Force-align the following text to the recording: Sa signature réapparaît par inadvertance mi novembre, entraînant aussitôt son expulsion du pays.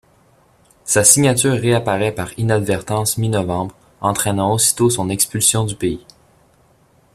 Sa 0.83 1.03
signature 1.03 1.53
réapparaît 1.53 2.11
par 2.11 2.31
inadvertance 2.39 3.19
mi 3.19 3.29
novembre, 3.29 3.75
entraînant 3.99 4.51
aussitôt 4.51 4.89
son 4.89 5.09
expulsion 5.11 5.63
du 5.63 5.75
pays. 5.75 6.03